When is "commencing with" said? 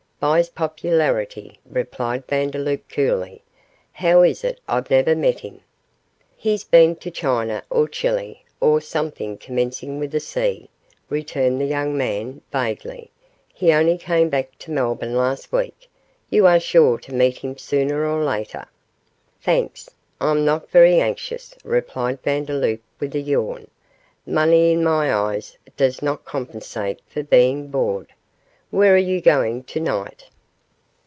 9.39-10.13